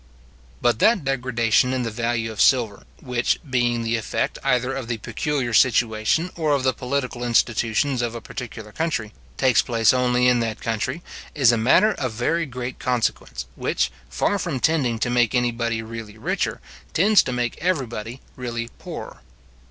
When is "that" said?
0.79-1.03, 10.39-10.59